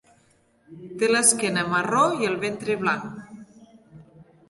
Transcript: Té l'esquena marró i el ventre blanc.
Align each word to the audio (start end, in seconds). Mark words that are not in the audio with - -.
Té 1.03 1.09
l'esquena 1.11 1.67
marró 1.75 2.01
i 2.25 2.33
el 2.33 2.41
ventre 2.47 2.81
blanc. 2.83 3.25